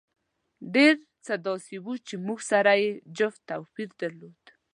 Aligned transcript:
ډېر 0.75 0.95
څه 1.25 1.33
داسې 1.45 1.75
وو 1.83 1.93
چې 2.07 2.15
موږ 2.25 2.39
سره 2.51 2.71
یې 2.81 2.89
جوت 3.17 3.35
توپیر 3.49 3.89
درلود. 4.01 4.41